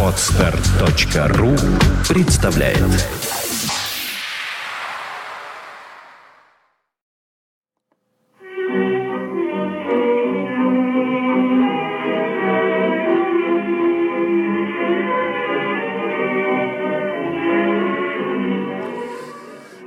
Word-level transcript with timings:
Отстар.ру 0.00 1.56
представляет 2.08 2.78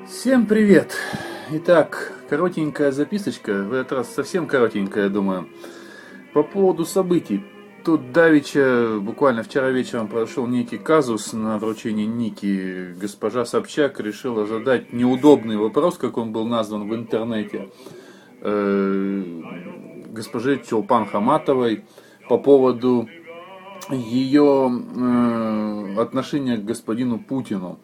Всем 0.06 0.46
привет! 0.46 0.94
Итак, 1.52 2.12
коротенькая 2.30 2.92
записочка, 2.92 3.64
в 3.64 3.72
этот 3.72 3.94
раз 3.94 4.14
совсем 4.14 4.46
коротенькая, 4.46 5.08
думаю, 5.08 5.48
по 6.34 6.44
поводу 6.44 6.84
событий. 6.84 7.46
Тут 7.88 8.12
Давича 8.12 9.00
буквально 9.00 9.44
вчера 9.44 9.70
вечером 9.70 10.10
прошел 10.10 10.46
некий 10.46 10.78
казус 10.78 11.32
на 11.32 11.58
вручении 11.58 12.04
Ники. 12.04 12.94
Госпожа 13.00 13.46
Собчак 13.46 14.02
решила 14.02 14.46
задать 14.46 14.92
неудобный 14.92 15.56
вопрос, 15.56 15.98
как 15.98 16.18
он 16.18 16.34
был 16.34 16.46
назван 16.46 16.90
в 16.90 16.94
интернете, 16.94 17.70
э, 18.42 19.24
госпоже 20.10 20.62
Чулпан 20.70 21.06
Хаматовой 21.06 21.86
по 22.28 22.38
поводу 22.38 23.08
ее 23.90 24.70
э, 24.70 26.02
отношения 26.02 26.58
к 26.58 26.66
господину 26.66 27.20
Путину. 27.20 27.80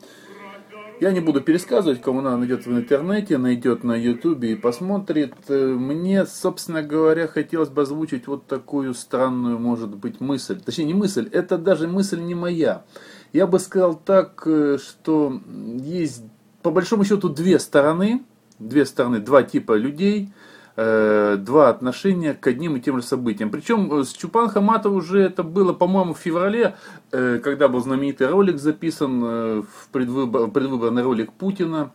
Я 1.04 1.12
не 1.12 1.20
буду 1.20 1.42
пересказывать, 1.42 2.02
кому 2.02 2.22
надо 2.22 2.38
найдет 2.38 2.66
в 2.66 2.72
интернете, 2.72 3.38
найдет 3.38 3.84
на 3.84 3.94
ютубе 3.94 4.54
и 4.54 4.56
посмотрит. 4.56 5.34
Э, 5.50 5.66
мне, 5.74 6.26
собственно 6.26 6.82
говоря, 6.82 7.28
хотелось 7.28 7.68
бы 7.68 7.82
озвучить 7.82 8.26
вот 8.26 8.48
такую 8.48 8.94
странную, 8.94 9.60
может 9.60 9.94
быть, 9.98 10.22
мысль. 10.22 10.62
Точнее, 10.62 10.86
не 10.86 10.94
мысль, 10.94 11.28
это 11.30 11.58
даже 11.58 11.90
мысль 11.90 12.22
не 12.22 12.36
моя. 12.36 12.86
Я 13.34 13.48
бы 13.48 13.60
сказал 13.60 13.96
так, 13.96 14.44
э, 14.46 14.78
что 14.78 15.42
есть 15.82 16.24
по 16.62 16.72
большому 16.72 17.04
счету 17.04 17.28
две 17.28 17.60
стороны, 17.60 18.24
две 18.58 18.86
стороны, 18.86 19.20
два 19.20 19.44
типа 19.44 19.74
людей– 19.74 20.32
Э, 20.76 21.36
два 21.38 21.70
отношения 21.70 22.34
к 22.34 22.48
одним 22.48 22.78
и 22.78 22.80
тем 22.80 23.00
же 23.00 23.06
событиям. 23.06 23.52
Причем 23.52 23.94
э, 23.94 24.04
с 24.04 24.12
Чупан 24.12 24.50
Хаматов 24.50 24.94
уже 24.94 25.22
это 25.22 25.44
было, 25.44 25.72
по-моему, 25.72 26.16
в 26.16 26.18
феврале, 26.18 26.76
э, 27.12 27.40
когда 27.44 27.68
был 27.68 27.80
знаменитый 27.80 28.28
ролик 28.28 28.58
записан, 28.58 29.22
в 29.22 29.90
предвыбор, 29.92 30.50
предвыборный 30.50 31.04
ролик 31.04 31.32
Путина. 31.34 31.92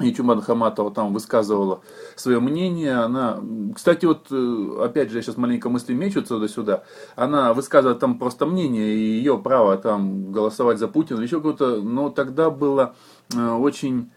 И 0.00 0.12
Чуман 0.12 0.42
Хаматова 0.42 0.90
там 0.90 1.14
высказывала 1.14 1.80
свое 2.16 2.40
мнение. 2.40 2.96
Она, 2.96 3.40
кстати, 3.74 4.04
вот 4.04 4.32
опять 4.82 5.10
же, 5.10 5.18
я 5.18 5.22
сейчас 5.22 5.36
маленько 5.36 5.68
мысли 5.68 5.94
мечутся 5.94 6.34
туда-сюда. 6.34 6.82
Она 7.14 7.54
высказывает 7.54 8.00
там 8.00 8.18
просто 8.18 8.44
мнение, 8.46 8.94
и 8.94 8.98
ее 8.98 9.38
право 9.38 9.76
там 9.76 10.32
голосовать 10.32 10.78
за 10.78 10.88
Путина 10.88 11.20
еще 11.20 11.40
кого-то. 11.40 11.82
Но 11.82 12.08
тогда 12.08 12.50
было 12.50 12.94
очень 13.34 14.10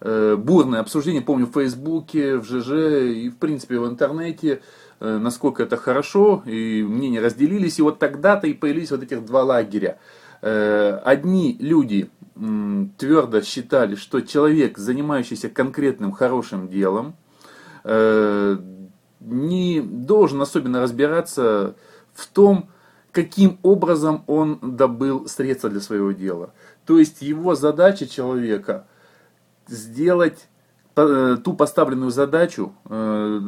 бурное 0.00 0.80
обсуждение, 0.80 1.22
помню, 1.22 1.46
в 1.46 1.52
Фейсбуке, 1.52 2.36
в 2.36 2.44
ЖЖ 2.44 2.70
и, 3.14 3.30
в 3.30 3.36
принципе, 3.36 3.80
в 3.80 3.86
интернете, 3.88 4.62
э, 5.00 5.18
насколько 5.18 5.62
это 5.64 5.76
хорошо, 5.76 6.42
и 6.46 6.82
мнения 6.82 7.20
разделились, 7.20 7.78
и 7.78 7.82
вот 7.82 7.98
тогда-то 7.98 8.46
и 8.46 8.54
появились 8.54 8.92
вот 8.92 9.02
этих 9.02 9.24
два 9.24 9.42
лагеря. 9.42 9.98
Э, 10.40 11.00
одни 11.04 11.56
люди 11.58 12.10
твердо 12.98 13.42
считали, 13.42 13.96
что 13.96 14.20
человек, 14.20 14.78
занимающийся 14.78 15.48
конкретным 15.48 16.12
хорошим 16.12 16.68
делом, 16.68 17.16
не 17.84 19.80
должен 19.80 20.40
особенно 20.40 20.80
разбираться 20.80 21.74
в 22.14 22.28
том, 22.28 22.68
каким 23.10 23.58
образом 23.64 24.22
он 24.28 24.60
добыл 24.62 25.26
средства 25.26 25.68
для 25.68 25.80
своего 25.80 26.12
дела. 26.12 26.52
То 26.86 27.00
есть 27.00 27.22
его 27.22 27.56
задача 27.56 28.06
человека– 28.06 28.86
сделать 29.68 30.48
э, 30.96 31.36
ту 31.42 31.54
поставленную 31.54 32.10
задачу, 32.10 32.72
э, 32.88 33.40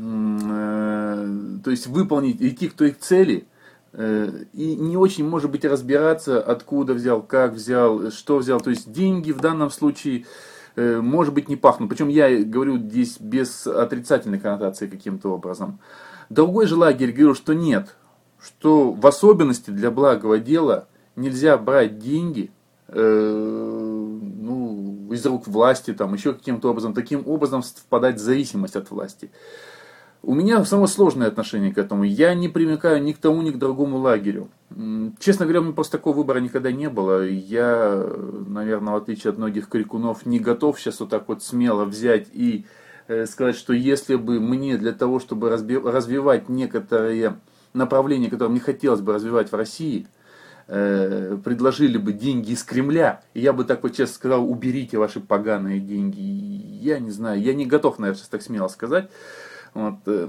э, 0.00 1.28
то 1.64 1.70
есть 1.70 1.86
выполнить, 1.86 2.40
идти 2.40 2.68
к 2.68 2.74
той 2.74 2.90
цели, 2.92 3.46
и 3.94 4.76
не 4.78 4.98
очень, 4.98 5.26
может 5.26 5.50
быть, 5.50 5.64
разбираться, 5.64 6.40
откуда 6.40 6.92
взял, 6.92 7.22
как 7.22 7.54
взял, 7.54 8.10
что 8.10 8.36
взял. 8.36 8.60
То 8.60 8.68
есть 8.68 8.92
деньги 8.92 9.32
в 9.32 9.40
данном 9.40 9.70
случае, 9.70 10.26
может 10.76 11.32
быть, 11.32 11.48
не 11.48 11.56
пахнут. 11.56 11.88
Причем 11.88 12.08
я 12.08 12.44
говорю 12.44 12.76
здесь 12.76 13.18
без 13.18 13.66
отрицательной 13.66 14.38
коннотации 14.38 14.88
каким-то 14.88 15.30
образом. 15.32 15.80
Другой 16.28 16.66
же 16.66 16.76
лагерь 16.76 17.12
говорил, 17.12 17.34
что 17.34 17.54
нет, 17.54 17.96
что 18.40 18.92
в 18.92 19.06
особенности 19.06 19.70
для 19.70 19.90
благого 19.90 20.38
дела 20.38 20.86
нельзя 21.16 21.56
брать 21.56 21.98
деньги, 21.98 22.50
из 25.12 25.24
рук 25.26 25.46
власти, 25.46 25.92
там, 25.92 26.14
еще 26.14 26.32
каким-то 26.32 26.70
образом, 26.70 26.94
таким 26.94 27.26
образом 27.26 27.62
впадать 27.62 28.16
в 28.16 28.20
зависимость 28.20 28.76
от 28.76 28.90
власти. 28.90 29.30
У 30.22 30.34
меня 30.34 30.64
самое 30.64 30.88
сложное 30.88 31.28
отношение 31.28 31.72
к 31.72 31.78
этому. 31.78 32.02
Я 32.02 32.34
не 32.34 32.48
примыкаю 32.48 33.02
ни 33.02 33.12
к 33.12 33.18
тому, 33.18 33.40
ни 33.42 33.50
к 33.50 33.58
другому 33.58 33.98
лагерю. 33.98 34.48
Честно 35.20 35.46
говоря, 35.46 35.60
у 35.60 35.64
меня 35.64 35.72
просто 35.74 35.98
такого 35.98 36.16
выбора 36.16 36.40
никогда 36.40 36.72
не 36.72 36.88
было. 36.88 37.24
Я, 37.26 38.04
наверное, 38.46 38.94
в 38.94 38.96
отличие 38.96 39.30
от 39.30 39.38
многих 39.38 39.68
крикунов, 39.68 40.26
не 40.26 40.40
готов 40.40 40.80
сейчас 40.80 40.98
вот 41.00 41.10
так 41.10 41.28
вот 41.28 41.44
смело 41.44 41.84
взять 41.84 42.26
и 42.32 42.66
э, 43.06 43.26
сказать, 43.26 43.54
что 43.54 43.72
если 43.72 44.16
бы 44.16 44.40
мне 44.40 44.76
для 44.76 44.92
того, 44.92 45.20
чтобы 45.20 45.50
развивать 45.50 46.48
некоторые 46.48 47.36
направления, 47.72 48.28
которые 48.28 48.50
мне 48.50 48.60
хотелось 48.60 49.00
бы 49.00 49.12
развивать 49.12 49.52
в 49.52 49.54
России– 49.54 50.08
Э, 50.70 51.38
предложили 51.42 51.96
бы 51.96 52.12
деньги 52.12 52.50
из 52.50 52.62
Кремля, 52.62 53.22
и 53.32 53.40
я 53.40 53.54
бы 53.54 53.64
так 53.64 53.82
вот 53.82 53.96
честно 53.96 54.14
сказал, 54.14 54.50
уберите 54.50 54.98
ваши 54.98 55.18
поганые 55.18 55.80
деньги. 55.80 56.20
Я 56.20 56.98
не 56.98 57.10
знаю, 57.10 57.40
я 57.40 57.54
не 57.54 57.64
готов, 57.64 57.98
наверное, 57.98 58.22
так 58.30 58.42
смело 58.42 58.68
сказать. 58.68 59.08
Вот. 59.72 59.94
Э, 60.04 60.28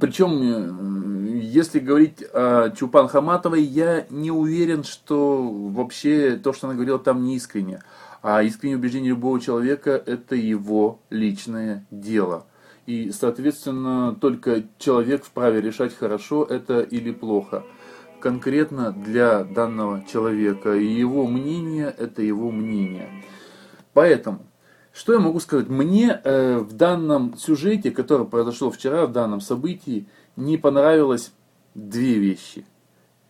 Причем, 0.00 1.34
э, 1.34 1.40
если 1.40 1.80
говорить 1.80 2.22
о 2.32 2.70
Чупан 2.70 3.08
Хаматовой, 3.08 3.64
я 3.64 4.06
не 4.10 4.30
уверен, 4.30 4.84
что 4.84 5.42
вообще 5.42 6.36
то, 6.36 6.52
что 6.52 6.68
она 6.68 6.76
говорила 6.76 7.00
там, 7.00 7.24
не 7.24 7.34
искренне. 7.34 7.82
А 8.22 8.44
искреннее 8.44 8.76
убеждение 8.76 9.08
любого 9.08 9.40
человека– 9.40 9.90
это 10.06 10.36
его 10.36 11.00
личное 11.10 11.84
дело. 11.90 12.46
И, 12.86 13.10
соответственно, 13.10 14.16
только 14.20 14.62
человек 14.78 15.24
вправе 15.24 15.60
решать, 15.60 15.96
хорошо 15.96 16.44
это 16.44 16.80
или 16.82 17.10
плохо 17.10 17.64
конкретно 18.22 18.92
для 18.92 19.44
данного 19.44 20.04
человека. 20.10 20.74
И 20.74 20.86
его 20.86 21.26
мнение– 21.26 21.94
это 21.98 22.22
его 22.22 22.50
мнение. 22.50 23.08
Поэтому, 23.92 24.46
что 24.92 25.12
я 25.12 25.18
могу 25.18 25.40
сказать? 25.40 25.68
Мне 25.68 26.20
э, 26.22 26.58
в 26.58 26.72
данном 26.72 27.36
сюжете, 27.36 27.90
который 27.90 28.26
произошел 28.26 28.70
вчера, 28.70 29.06
в 29.06 29.12
данном 29.12 29.40
событии, 29.40 30.06
не 30.36 30.56
понравилось 30.56 31.32
две 31.74 32.14
вещи. 32.14 32.64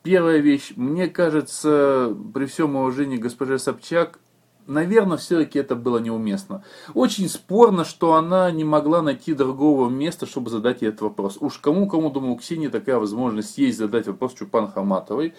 Первая 0.03 0.39
вещь, 0.39 0.73
мне 0.77 1.09
кажется, 1.09 2.15
при 2.35 2.47
всем 2.47 2.77
уважении 2.77 3.17
госпоже 3.17 3.59
Собчак, 3.59 4.19
наверное, 4.67 5.17
все-таки 5.17 5.59
это 5.59 5.75
было 5.75 5.99
неуместно. 5.99 6.65
Очень 6.95 7.29
спорно, 7.29 7.85
что 7.85 8.15
она 8.15 8.51
не 8.51 8.65
могла 8.65 9.03
найти 9.03 9.35
другого 9.35 9.89
места, 9.89 10.27
чтобы 10.27 10.51
задать 10.51 10.83
ей 10.83 10.89
этот 10.89 11.03
вопрос. 11.03 11.39
Уж 11.41 11.59
кому-кому, 11.59 12.11
думаю, 12.11 12.35
у 12.35 12.37
Ксении 12.37 12.69
такая 12.69 12.99
возможность 12.99 13.59
есть 13.59 13.79
задать 13.79 14.07
вопрос 14.07 14.35
Чупан 14.35 14.71
Хаматовой. 14.71 15.35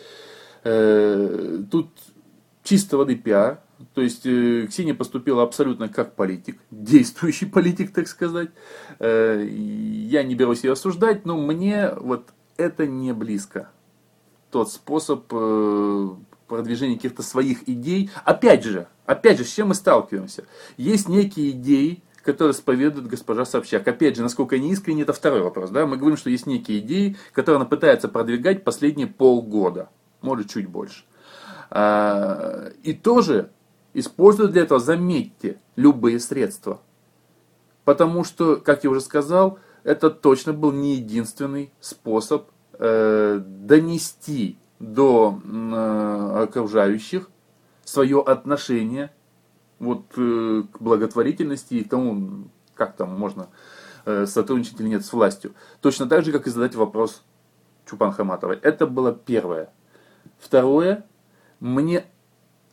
Э, 0.64 1.60
тут 1.72 1.90
чисто 2.64 2.98
воды 2.98 3.16
пиар. 3.16 3.62
То 3.94 4.02
есть 4.02 4.26
э, 4.26 4.68
Ксения 4.68 4.94
поступила 4.94 5.44
абсолютно 5.44 5.90
как 5.90 6.16
политик, 6.16 6.60
действующий 6.72 7.46
политик, 7.46 7.94
так 7.94 8.08
сказать. 8.08 8.50
Э, 9.00 9.46
я 9.46 10.24
не 10.24 10.36
берусь 10.36 10.64
ее 10.64 10.74
осуждать, 10.74 11.26
но 11.26 11.38
мне 11.38 11.92
вот 11.96 12.30
это 12.58 12.88
не 12.88 13.14
близко. 13.14 13.70
Тот 14.52 14.72
способ 14.72 15.26
продвижения 16.48 16.96
каких-то 16.96 17.24
своих 17.24 17.68
идей. 17.68 18.12
Опять 18.24 18.64
же, 18.64 18.88
опять 19.06 19.38
же, 19.38 19.46
с 19.46 19.54
чем 19.54 19.70
мы 19.70 19.76
сталкиваемся? 19.76 20.46
Есть 20.78 21.10
некие 21.10 21.52
идеи, 21.52 22.04
которые 22.24 22.54
исповедует 22.54 23.08
госпожа 23.08 23.46
Собчак. 23.46 23.88
Опять 23.88 24.16
же, 24.16 24.24
насколько 24.24 24.56
они 24.56 24.72
искренне, 24.72 25.04
это 25.04 25.14
второй 25.14 25.42
вопрос. 25.42 25.70
Да? 25.70 25.86
Мы 25.86 25.98
говорим, 25.98 26.18
что 26.18 26.30
есть 26.30 26.48
некие 26.48 26.80
идеи, 26.80 27.18
которые 27.34 27.58
она 27.58 27.66
пытается 27.66 28.08
продвигать 28.08 28.64
последние 28.64 29.08
полгода, 29.08 29.90
может 30.22 30.50
чуть 30.50 30.68
больше. 30.68 31.04
А, 31.70 32.72
и 32.82 32.94
тоже 32.94 33.52
используют 33.94 34.52
для 34.52 34.64
этого, 34.64 34.80
заметьте, 34.80 35.60
любые 35.76 36.20
средства. 36.20 36.82
Потому 37.84 38.24
что, 38.24 38.56
как 38.56 38.84
я 38.86 38.90
уже 38.90 39.02
сказал, 39.02 39.60
это 39.84 40.10
точно 40.10 40.54
был 40.54 40.72
не 40.72 40.96
единственный 40.96 41.74
способ 41.82 42.50
э, 42.80 43.42
донести 43.46 44.58
до 44.80 45.40
окружающих 46.44 47.30
свое 47.84 48.22
отношение 48.22 49.12
вот, 49.80 50.06
э, 50.18 50.64
к 50.72 50.82
благотворительности 50.82 51.76
и 51.76 51.84
к 51.84 51.90
тому, 51.90 52.50
как 52.76 52.96
там 52.96 53.18
можно 53.18 53.48
э, 54.06 54.26
сотрудничать 54.26 54.80
или 54.80 54.88
нет 54.88 55.06
с 55.06 55.14
властью. 55.14 55.54
Точно 55.82 56.08
так 56.08 56.24
же, 56.24 56.32
как 56.32 56.48
и 56.48 56.50
задать 56.50 56.76
вопрос 56.76 57.24
Чупан 57.90 58.12
Хаматовой. 58.12 58.58
Это 58.62 58.88
было 58.88 59.14
первое. 59.14 59.70
Второе, 60.40 61.06
мне 61.60 62.06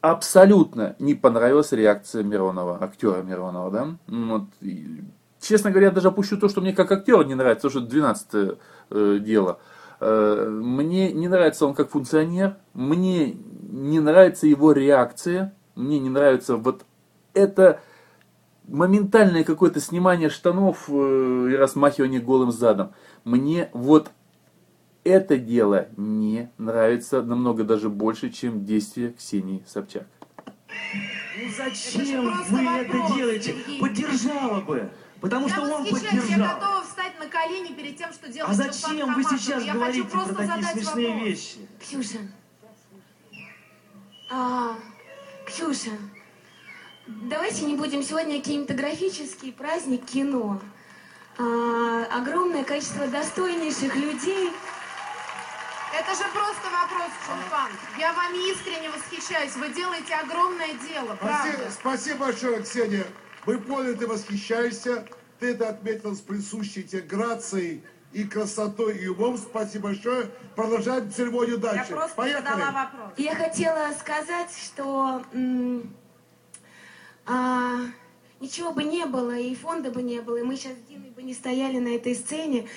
абсолютно 0.00 0.96
не 0.98 1.14
понравилась 1.14 1.72
реакция 1.72 2.22
Миронова, 2.22 2.82
актера 2.82 3.22
Миронова, 3.22 3.70
да. 3.70 3.96
Вот, 4.06 4.44
и, 4.60 5.02
честно 5.40 5.70
говоря, 5.70 5.88
я 5.88 5.92
даже 5.92 6.08
опущу 6.08 6.38
то, 6.38 6.48
что 6.48 6.60
мне 6.60 6.72
как 6.72 6.90
актер 6.90 7.24
не 7.26 7.34
нравится, 7.34 7.68
то, 7.68 7.70
что 7.70 7.80
12 7.80 8.58
э, 8.90 9.18
дело. 9.20 9.60
Э, 10.00 10.48
мне 10.48 11.12
не 11.12 11.28
нравится 11.28 11.66
он 11.66 11.74
как 11.74 11.90
функционер, 11.90 12.56
мне 12.72 13.36
не 13.70 14.00
нравится 14.00 14.46
его 14.46 14.72
реакция, 14.72 15.54
мне 15.74 15.98
не 15.98 16.08
нравится 16.08 16.56
вот 16.56 16.84
это 17.34 17.80
моментальное 18.66 19.44
какое-то 19.44 19.80
снимание 19.80 20.30
штанов 20.30 20.88
э, 20.88 21.48
и 21.52 21.54
размахивание 21.54 22.20
голым 22.20 22.50
задом. 22.50 22.92
Мне 23.24 23.68
вот 23.74 24.10
это 25.04 25.36
дело 25.36 25.88
не 25.96 26.50
нравится 26.56 27.22
намного 27.22 27.64
даже 27.64 27.90
больше, 27.90 28.30
чем 28.30 28.64
действие 28.64 29.12
Ксении 29.12 29.62
Собчак. 29.66 30.06
Ну 30.68 31.48
зачем 31.56 32.24
вы 32.24 32.30
вопрос, 32.30 32.46
это 32.50 33.14
делаете? 33.16 33.54
Сергей. 33.54 33.80
Поддержала 33.80 34.60
бы. 34.60 34.90
Потому 35.20 35.48
я 35.48 35.54
что 35.54 35.62
он 35.62 35.84
поддержал. 35.84 36.24
Я 36.24 36.54
готова 36.54 36.82
встать 36.82 37.18
на 37.18 37.26
колени 37.26 37.74
перед 37.74 37.96
тем, 37.98 38.12
что 38.12 38.28
делать 38.28 38.50
А 38.50 38.54
зачем 38.54 39.14
вы 39.14 39.24
сейчас 39.24 39.62
я 39.62 39.74
говорите 39.74 40.04
про 40.04 40.24
такие 40.24 40.64
смешные 40.64 41.08
вопрос. 41.08 41.28
вещи? 41.28 41.68
Ксюша. 41.80 42.18
А, 44.30 44.76
Ксюша, 45.46 45.90
давайте 47.06 47.64
не 47.64 47.74
будем 47.76 48.02
сегодня 48.02 48.40
кинематографический 48.40 49.52
праздник 49.52 50.06
кино. 50.06 50.60
А, 51.38 52.04
огромное 52.18 52.64
количество 52.64 53.06
достойнейших 53.08 53.94
людей. 53.96 54.52
Это 55.92 56.14
же 56.14 56.22
просто 56.32 56.70
вопрос, 56.70 57.10
Чулпан. 57.26 57.70
Я 57.98 58.12
вами 58.12 58.52
искренне 58.52 58.90
восхищаюсь. 58.90 59.56
Вы 59.56 59.68
делаете 59.70 60.14
огромное 60.14 60.72
дело, 60.74 61.16
правда. 61.16 61.50
Спасибо, 61.50 61.70
спасибо 61.70 62.26
большое, 62.26 62.62
Ксения. 62.62 63.06
Мы 63.46 63.58
поняли, 63.58 63.94
ты 63.94 64.06
восхищаешься. 64.06 65.06
Ты 65.38 65.52
это 65.52 65.70
отметил 65.70 66.14
с 66.14 66.20
присущей 66.20 66.82
тебе 66.82 67.02
грацией 67.02 67.82
и 68.12 68.24
красотой 68.24 68.98
и 68.98 69.08
умом. 69.08 69.38
Спасибо 69.38 69.84
большое. 69.84 70.26
Продолжаем 70.54 71.10
церемонию 71.10 71.58
дальше. 71.58 71.86
Я 71.90 71.96
просто 71.96 72.16
Поехали. 72.16 72.44
задала 72.44 72.70
вопрос. 72.72 73.12
Я 73.16 73.34
хотела 73.34 73.92
сказать, 73.98 74.50
что 74.54 75.22
а, 77.26 77.78
ничего 78.40 78.72
бы 78.72 78.84
не 78.84 79.06
было, 79.06 79.36
и 79.36 79.54
фонда 79.54 79.90
бы 79.90 80.02
не 80.02 80.20
было, 80.20 80.36
и 80.38 80.42
мы 80.42 80.56
сейчас 80.56 80.72
с 80.72 80.88
Диной 80.88 81.10
бы 81.10 81.22
не 81.22 81.32
стояли 81.32 81.78
на 81.78 81.88
этой 81.88 82.14
сцене, 82.14 82.68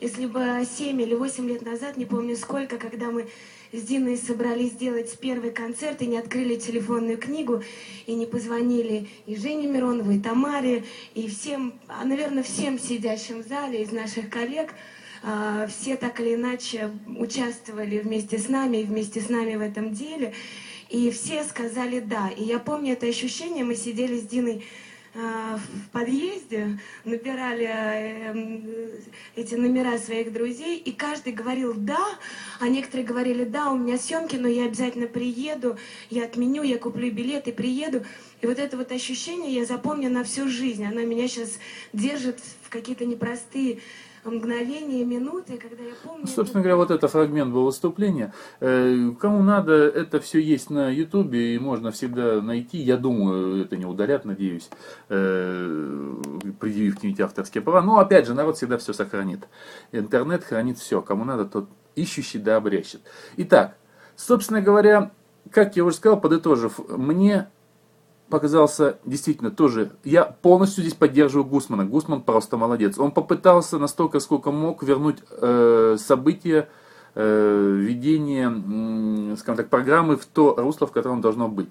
если 0.00 0.26
бы 0.26 0.66
7 0.78 1.00
или 1.00 1.14
8 1.14 1.48
лет 1.48 1.62
назад, 1.62 1.96
не 1.96 2.06
помню 2.06 2.36
сколько, 2.36 2.78
когда 2.78 3.10
мы 3.10 3.28
с 3.72 3.82
Диной 3.82 4.16
собрались 4.16 4.72
сделать 4.72 5.16
первый 5.18 5.52
концерт 5.52 6.02
и 6.02 6.06
не 6.06 6.18
открыли 6.18 6.56
телефонную 6.56 7.18
книгу, 7.18 7.62
и 8.06 8.14
не 8.14 8.26
позвонили 8.26 9.08
и 9.26 9.36
Жене 9.36 9.68
Мироновой, 9.68 10.16
и 10.16 10.20
Тамаре, 10.20 10.84
и 11.14 11.28
всем, 11.28 11.74
а, 11.86 12.04
наверное, 12.04 12.42
всем 12.42 12.78
сидящим 12.78 13.42
в 13.42 13.46
зале 13.46 13.82
из 13.82 13.92
наших 13.92 14.28
коллег, 14.28 14.74
а, 15.22 15.66
все 15.68 15.96
так 15.96 16.20
или 16.20 16.34
иначе 16.34 16.90
участвовали 17.16 17.98
вместе 17.98 18.38
с 18.38 18.48
нами 18.48 18.78
и 18.78 18.84
вместе 18.84 19.20
с 19.20 19.28
нами 19.28 19.54
в 19.54 19.60
этом 19.60 19.92
деле. 19.92 20.34
И 20.88 21.10
все 21.12 21.44
сказали 21.44 22.00
«да». 22.00 22.30
И 22.30 22.42
я 22.42 22.58
помню 22.58 22.94
это 22.94 23.06
ощущение, 23.06 23.64
мы 23.64 23.76
сидели 23.76 24.18
с 24.18 24.24
Диной 24.24 24.64
в 25.14 25.90
подъезде, 25.92 26.78
набирали 27.04 27.68
э, 27.68 29.00
эти 29.34 29.54
номера 29.56 29.98
своих 29.98 30.32
друзей, 30.32 30.78
и 30.78 30.92
каждый 30.92 31.32
говорил 31.32 31.74
«да», 31.74 32.04
а 32.60 32.68
некоторые 32.68 33.06
говорили 33.06 33.44
«да, 33.44 33.72
у 33.72 33.76
меня 33.76 33.98
съемки, 33.98 34.36
но 34.36 34.46
я 34.46 34.66
обязательно 34.66 35.08
приеду, 35.08 35.76
я 36.10 36.24
отменю, 36.24 36.62
я 36.62 36.78
куплю 36.78 37.10
билет 37.10 37.48
и 37.48 37.52
приеду». 37.52 38.04
И 38.40 38.46
вот 38.46 38.58
это 38.58 38.76
вот 38.76 38.92
ощущение 38.92 39.52
я 39.52 39.64
запомню 39.64 40.10
на 40.10 40.22
всю 40.22 40.48
жизнь, 40.48 40.84
оно 40.84 41.00
меня 41.00 41.26
сейчас 41.26 41.58
держит 41.92 42.38
в 42.62 42.68
какие-то 42.68 43.04
непростые 43.04 43.80
мгновения, 44.24 45.04
минуты, 45.04 45.58
когда 45.58 45.82
я 45.82 45.92
помню... 46.02 46.26
Собственно 46.26 46.62
говоря, 46.62 46.76
вот 46.76 46.90
это 46.90 47.08
фрагмент 47.08 47.52
был 47.52 47.64
выступления. 47.64 48.32
Э, 48.60 49.10
кому 49.20 49.42
надо, 49.42 49.72
это 49.72 50.20
все 50.20 50.40
есть 50.40 50.70
на 50.70 50.90
Ютубе, 50.90 51.54
и 51.54 51.58
можно 51.58 51.90
всегда 51.90 52.40
найти. 52.40 52.78
Я 52.78 52.96
думаю, 52.96 53.62
это 53.62 53.76
не 53.76 53.86
удалят, 53.86 54.24
надеюсь, 54.24 54.70
э, 55.08 56.22
предъявив 56.58 56.96
какие-нибудь 56.96 57.20
авторские 57.20 57.62
права. 57.62 57.82
Но, 57.82 57.98
опять 57.98 58.26
же, 58.26 58.34
народ 58.34 58.56
всегда 58.56 58.78
все 58.78 58.92
сохранит. 58.92 59.48
Интернет 59.92 60.44
хранит 60.44 60.78
все. 60.78 61.00
Кому 61.00 61.24
надо, 61.24 61.44
тот 61.44 61.68
ищущий 61.94 62.38
да 62.38 62.56
обрящет. 62.56 63.00
Итак, 63.36 63.76
собственно 64.16 64.60
говоря, 64.60 65.10
как 65.50 65.76
я 65.76 65.84
уже 65.84 65.96
сказал, 65.96 66.20
подытожив, 66.20 66.78
мне 66.88 67.48
показался 68.30 68.98
действительно 69.04 69.50
тоже... 69.50 69.90
Я 70.04 70.24
полностью 70.24 70.82
здесь 70.82 70.94
поддерживаю 70.94 71.44
Гусмана. 71.44 71.84
Гусман 71.84 72.22
просто 72.22 72.56
молодец. 72.56 72.98
Он 72.98 73.10
попытался 73.10 73.78
настолько, 73.78 74.20
сколько 74.20 74.50
мог, 74.50 74.82
вернуть 74.82 75.18
э, 75.30 75.96
события, 75.98 76.68
э, 77.14 77.76
ведение, 77.78 79.32
э, 79.32 79.36
скажем 79.36 79.56
так, 79.56 79.68
программы 79.68 80.16
в 80.16 80.24
то 80.24 80.54
русло, 80.56 80.86
в 80.86 80.92
котором 80.92 81.20
должно 81.20 81.48
быть. 81.48 81.70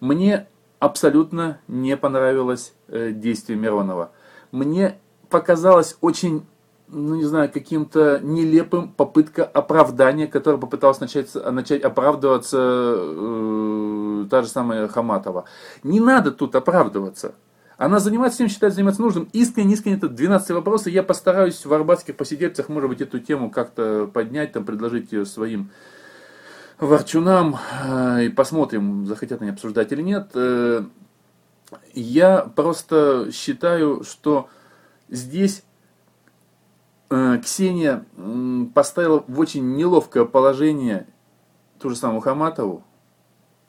Мне 0.00 0.48
абсолютно 0.80 1.60
не 1.68 1.96
понравилось 1.96 2.72
э, 2.88 3.12
действие 3.12 3.58
Миронова. 3.58 4.10
Мне 4.50 4.98
показалось 5.28 5.96
очень 6.00 6.46
ну 6.90 7.14
не 7.16 7.24
знаю, 7.24 7.50
каким-то 7.52 8.20
нелепым 8.22 8.88
попытка 8.90 9.44
оправдания, 9.44 10.26
которая 10.26 10.60
попыталась 10.60 11.00
начать, 11.00 11.34
начать 11.34 11.82
оправдываться 11.82 12.58
э, 12.60 14.26
та 14.30 14.42
же 14.42 14.48
самая 14.48 14.88
Хаматова. 14.88 15.44
Не 15.82 16.00
надо 16.00 16.30
тут 16.30 16.54
оправдываться. 16.54 17.34
Она 17.76 18.00
занимается 18.00 18.38
тем, 18.38 18.48
считает 18.48 18.74
заниматься 18.74 19.02
нужным. 19.02 19.28
Искренне, 19.32 19.74
искренне, 19.74 19.96
это 19.96 20.08
12 20.08 20.50
вопросов. 20.50 20.88
Я 20.88 21.02
постараюсь 21.02 21.64
в 21.64 21.72
арбатских 21.72 22.16
посидельцах, 22.16 22.68
может 22.68 22.88
быть, 22.88 23.00
эту 23.00 23.20
тему 23.20 23.50
как-то 23.50 24.10
поднять, 24.12 24.52
там, 24.52 24.64
предложить 24.64 25.12
ее 25.12 25.24
своим 25.26 25.70
ворчунам. 26.78 27.56
Э, 27.84 28.24
и 28.24 28.28
посмотрим, 28.30 29.06
захотят 29.06 29.42
они 29.42 29.50
обсуждать 29.50 29.92
или 29.92 30.02
нет. 30.02 30.30
Э, 30.34 30.84
я 31.92 32.40
просто 32.54 33.30
считаю, 33.32 34.02
что 34.04 34.48
здесь 35.08 35.62
Ксения 37.08 38.04
поставила 38.74 39.24
в 39.26 39.40
очень 39.40 39.76
неловкое 39.76 40.24
положение 40.24 41.06
ту 41.80 41.90
же 41.90 41.96
самую 41.96 42.20
Хаматову, 42.20 42.84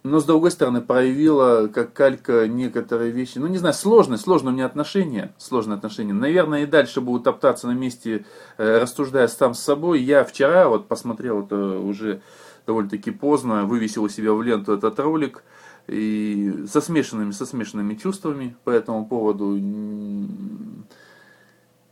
но 0.04 0.20
с 0.20 0.25
другой 0.25 0.52
стороны 0.52 0.82
проявила 0.82 1.68
как 1.68 1.94
калька 1.94 2.48
некоторые 2.48 3.12
вещи. 3.12 3.38
Ну 3.38 3.48
не 3.48 3.58
знаю, 3.58 3.74
сложные, 3.74 4.18
сложные 4.18 4.52
у 4.52 4.56
меня 4.56 4.66
отношения, 4.66 5.34
сложные 5.38 5.75
отношения. 5.75 6.13
Наверное, 6.13 6.63
и 6.63 6.66
дальше 6.66 7.02
будут 7.02 7.25
топтаться 7.25 7.68
на 7.68 7.74
месте, 7.74 8.25
э, 8.58 8.80
рассуждая 8.80 9.28
сам 9.28 9.54
с 9.54 9.60
собой. 9.60 10.02
Я 10.02 10.24
вчера 10.24 10.70
вот 10.70 10.88
посмотрел 10.88 11.44
это 11.44 11.80
уже 11.80 12.22
довольно-таки 12.66 13.12
поздно, 13.12 13.66
вывесил 13.66 14.04
у 14.04 14.10
себя 14.10 14.32
в 14.34 14.42
ленту 14.42 14.74
этот 14.74 15.00
ролик 15.00 15.44
и 15.88 16.66
со 16.72 16.82
смешанными, 16.82 17.32
со 17.32 17.46
смешанными 17.46 17.96
чувствами 17.96 18.56
по 18.63 18.70
этому 18.70 19.06
поводу. 19.06 19.60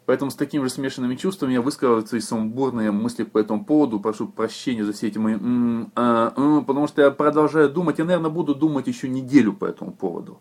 Поэтому 0.08 0.32
с 0.32 0.36
такими 0.36 0.64
же 0.64 0.70
смешанными 0.70 1.16
чувствами 1.16 1.52
я 1.52 1.62
высказываю 1.62 2.08
свои 2.08 2.22
сумбурные 2.22 2.92
мысли 2.92 3.24
по 3.26 3.40
этому 3.40 3.66
поводу. 3.66 4.00
Прошу 4.00 4.30
прощения 4.30 4.86
за 4.86 4.94
все 4.94 5.08
эти 5.08 5.18
мои... 5.18 5.34
М 5.34 5.92
а, 5.96 6.32
а, 6.34 6.62
потому 6.62 6.88
что 6.88 7.02
я 7.02 7.12
продолжаю 7.12 7.70
думать. 7.70 8.00
Я, 8.00 8.06
наверное, 8.06 8.32
буду 8.32 8.56
думать 8.56 8.88
еще 8.88 9.10
неделю 9.10 9.52
по 9.52 9.66
этому 9.66 9.92
поводу. 9.92 10.40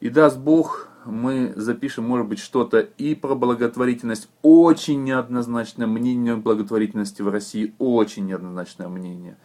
И 0.00 0.10
даст 0.10 0.38
Бог, 0.38 0.88
мы 1.06 1.54
запишем, 1.56 2.04
может 2.04 2.26
быть, 2.26 2.38
что-то 2.38 2.80
и 2.80 3.14
про 3.14 3.34
благотворительность. 3.34 4.28
Очень 4.42 5.04
неоднозначное 5.04 5.86
мнение 5.86 6.36
благотворительности 6.36 7.22
в 7.22 7.30
России. 7.30 7.74
Очень 7.78 8.26
неоднозначное 8.26 8.88
мнение 8.88 9.38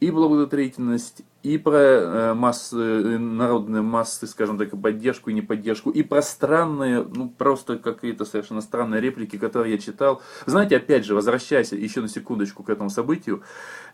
и 0.00 0.10
благотворительность, 0.10 1.22
и 1.42 1.58
про 1.58 1.76
э, 1.76 2.34
массы, 2.34 2.76
э, 2.76 3.18
народные 3.18 3.82
массы, 3.82 4.26
скажем 4.26 4.58
так, 4.58 4.80
поддержку 4.80 5.30
и 5.30 5.34
неподдержку, 5.34 5.90
и 5.90 6.02
про 6.02 6.22
странные, 6.22 7.02
ну 7.02 7.28
просто 7.28 7.78
какие-то 7.78 8.24
совершенно 8.24 8.60
странные 8.60 9.00
реплики, 9.00 9.36
которые 9.36 9.74
я 9.74 9.78
читал. 9.78 10.22
Знаете, 10.46 10.76
опять 10.76 11.04
же, 11.04 11.14
возвращаясь 11.14 11.72
еще 11.72 12.00
на 12.00 12.08
секундочку 12.08 12.62
к 12.62 12.70
этому 12.70 12.90
событию, 12.90 13.42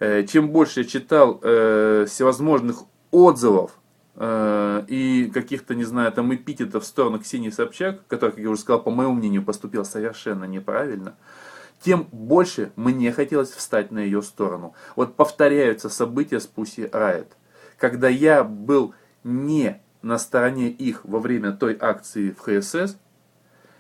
э, 0.01 0.25
чем 0.27 0.51
больше 0.51 0.81
я 0.81 0.87
читал 0.87 1.39
всевозможных 1.41 2.85
отзывов 3.11 3.79
и 4.17 5.31
каких-то, 5.35 5.75
не 5.75 5.85
знаю, 5.85 6.13
там 6.13 6.35
эпитетов 6.35 6.85
в 6.85 6.87
сторону 6.87 7.19
Ксении 7.19 7.51
Собчак, 7.51 8.07
которая, 8.07 8.33
как 8.33 8.45
я 8.45 8.51
уже 8.51 8.61
сказал, 8.61 8.83
по 8.83 8.91
моему 8.91 9.15
мнению, 9.15 9.43
поступила 9.45 9.83
совершенно 9.83 10.45
неправильно, 10.45 11.17
тем 11.85 12.09
больше 12.13 12.73
мне 12.77 13.13
хотелось 13.13 13.51
встать 13.51 13.91
на 13.91 13.99
ее 13.99 14.23
сторону. 14.23 14.75
Вот 14.97 15.17
повторяются 15.17 15.91
события 15.91 16.41
с 16.41 16.47
Пуси 16.47 16.89
Райт. 16.91 17.37
Когда 17.77 18.09
я 18.09 18.43
был 18.43 18.95
не 19.23 19.83
на 20.01 20.17
стороне 20.17 20.71
их 20.71 21.05
во 21.05 21.19
время 21.19 21.53
той 21.53 21.77
акции 21.79 22.31
в 22.31 22.41
ХСС, 22.41 22.97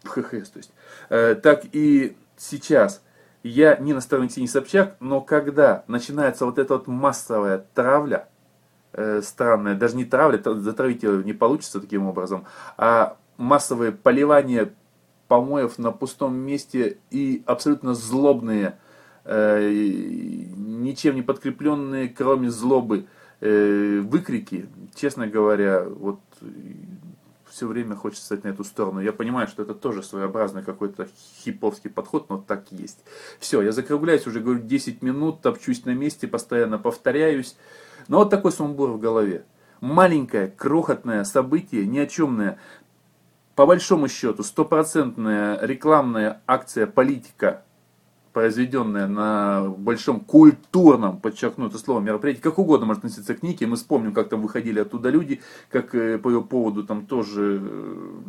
в 0.02 0.08
ХХС, 0.08 0.50
то 0.50 0.58
есть, 0.58 0.72
э, 1.08 1.34
так 1.34 1.64
и 1.72 2.14
сейчас 2.36 3.02
я 3.42 3.76
не 3.76 3.94
настроен 3.94 4.26
идти 4.26 4.42
не 4.42 4.48
Собчак, 4.48 4.96
но 5.00 5.22
когда 5.22 5.84
начинается 5.86 6.44
вот 6.44 6.58
эта 6.58 6.74
вот 6.74 6.86
массовая 6.86 7.64
травля, 7.74 8.28
э, 8.92 9.22
странная, 9.22 9.76
даже 9.76 9.96
не 9.96 10.04
травля, 10.04 10.42
затравить 10.56 11.02
ее 11.02 11.24
не 11.24 11.32
получится 11.32 11.80
таким 11.80 12.06
образом, 12.06 12.44
а 12.76 13.16
массовые 13.38 13.92
поливания 13.92 14.74
помоев 15.34 15.78
на 15.78 15.90
пустом 15.90 16.36
месте 16.36 16.98
и 17.10 17.42
абсолютно 17.44 17.94
злобные, 17.94 18.78
э, 19.24 19.68
ничем 19.68 21.16
не 21.16 21.22
подкрепленные, 21.22 22.08
кроме 22.08 22.50
злобы, 22.50 23.06
э, 23.40 23.98
выкрики, 23.98 24.68
честно 24.94 25.26
говоря, 25.26 25.82
вот 25.88 26.20
все 27.50 27.66
время 27.66 27.96
хочется 27.96 28.26
стать 28.26 28.44
на 28.44 28.48
эту 28.48 28.62
сторону. 28.62 29.00
Я 29.00 29.12
понимаю, 29.12 29.48
что 29.48 29.64
это 29.64 29.74
тоже 29.74 30.04
своеобразный 30.04 30.62
какой-то 30.62 31.08
хиповский 31.44 31.90
подход, 31.90 32.30
но 32.30 32.38
так 32.38 32.70
есть. 32.70 33.00
Все, 33.40 33.60
я 33.60 33.72
закругляюсь, 33.72 34.28
уже 34.28 34.38
говорю 34.38 34.60
10 34.60 35.02
минут, 35.02 35.40
топчусь 35.42 35.84
на 35.84 35.94
месте, 35.94 36.28
постоянно 36.28 36.78
повторяюсь. 36.78 37.56
Но 38.06 38.18
вот 38.18 38.30
такой 38.30 38.52
сумбур 38.52 38.90
в 38.90 39.00
голове. 39.00 39.46
Маленькое, 39.80 40.46
крохотное 40.46 41.24
событие, 41.24 41.86
ни 41.86 41.98
о 41.98 42.06
чемное, 42.06 42.58
по 43.54 43.66
большому 43.66 44.08
счету, 44.08 44.42
стопроцентная 44.42 45.58
рекламная 45.62 46.42
акция 46.46 46.86
политика 46.86 47.64
произведенное 48.34 49.06
на 49.06 49.68
большом 49.70 50.18
культурном, 50.20 51.20
подчеркну 51.20 51.68
это 51.68 51.78
слово, 51.78 52.00
мероприятии, 52.00 52.40
как 52.40 52.58
угодно 52.58 52.84
может 52.84 53.04
относиться 53.04 53.34
к 53.34 53.44
Нике. 53.44 53.66
Мы 53.66 53.76
вспомним, 53.76 54.12
как 54.12 54.28
там 54.28 54.42
выходили 54.42 54.80
оттуда 54.80 55.08
люди, 55.08 55.40
как 55.70 55.94
э, 55.94 56.18
по 56.18 56.28
ее 56.28 56.42
поводу 56.42 56.82
там 56.82 57.06
тоже 57.06 57.62
э, 57.62 58.20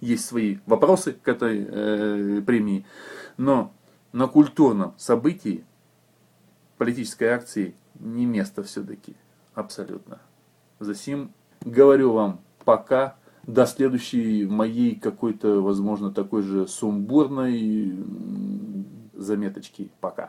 есть 0.00 0.24
свои 0.24 0.56
вопросы 0.64 1.12
к 1.12 1.28
этой 1.28 1.66
э, 1.68 2.40
премии. 2.40 2.86
Но 3.36 3.74
на 4.12 4.28
культурном 4.28 4.94
событии 4.96 5.64
политической 6.78 7.28
акции 7.28 7.74
не 7.98 8.24
место 8.24 8.62
все-таки. 8.62 9.14
Абсолютно. 9.54 10.20
Засим 10.78 11.32
говорю 11.60 12.12
вам 12.12 12.40
пока 12.64 13.16
до 13.52 13.66
следующей 13.66 14.46
моей 14.46 14.94
какой-то, 14.94 15.60
возможно, 15.60 16.10
такой 16.10 16.42
же 16.42 16.66
сумбурной 16.66 17.94
заметочки. 19.14 19.90
Пока. 20.00 20.28